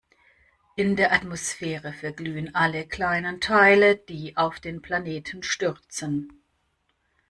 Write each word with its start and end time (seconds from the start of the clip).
In 0.75 0.95
der 0.95 1.11
Atmosphäre 1.13 1.93
verglühen 1.93 2.55
alle 2.55 2.87
kleinen 2.87 3.39
Teile, 3.39 3.97
die 3.97 4.35
auf 4.35 4.59
den 4.59 4.81
Planeten 4.81 5.43
stürzen. 5.43 6.41